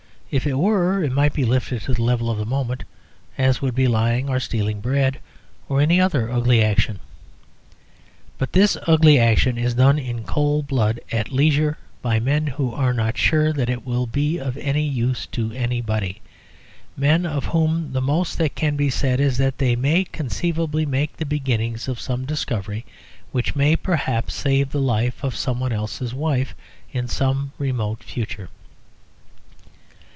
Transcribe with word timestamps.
If 0.33 0.47
it 0.47 0.53
were 0.53 1.03
it 1.03 1.11
might 1.11 1.33
be 1.33 1.43
lifted 1.43 1.81
to 1.81 1.93
the 1.93 2.01
level 2.01 2.29
of 2.31 2.37
the 2.37 2.45
moment, 2.45 2.85
as 3.37 3.61
would 3.61 3.75
be 3.75 3.89
lying 3.89 4.29
or 4.29 4.39
stealing 4.39 4.79
bread, 4.79 5.19
or 5.67 5.81
any 5.81 5.99
other 5.99 6.31
ugly 6.31 6.63
action. 6.63 6.99
But 8.37 8.53
this 8.53 8.77
ugly 8.87 9.19
action 9.19 9.57
is 9.57 9.73
done 9.73 9.99
in 9.99 10.23
cold 10.23 10.67
blood, 10.67 11.01
at 11.11 11.33
leisure, 11.33 11.77
by 12.01 12.21
men 12.21 12.47
who 12.47 12.73
are 12.73 12.93
not 12.93 13.17
sure 13.17 13.51
that 13.51 13.67
it 13.69 13.85
will 13.85 14.07
be 14.07 14.37
of 14.37 14.55
any 14.55 14.83
use 14.87 15.25
to 15.33 15.51
anybody 15.51 16.21
men 16.95 17.25
of 17.25 17.43
whom 17.47 17.91
the 17.91 17.99
most 17.99 18.37
that 18.37 18.55
can 18.55 18.77
be 18.77 18.89
said 18.89 19.19
is 19.19 19.37
that 19.37 19.57
they 19.57 19.75
may 19.75 20.05
conceivably 20.05 20.85
make 20.85 21.17
the 21.17 21.25
beginnings 21.25 21.89
of 21.89 21.99
some 21.99 22.23
discovery 22.23 22.85
which 23.33 23.53
may 23.57 23.75
perhaps 23.75 24.33
save 24.33 24.69
the 24.71 24.79
life 24.79 25.25
of 25.25 25.35
some 25.35 25.59
one 25.59 25.73
else's 25.73 26.13
wife 26.13 26.55
in 26.93 27.09
some 27.09 27.51
remote 27.59 28.01
future. 28.01 28.47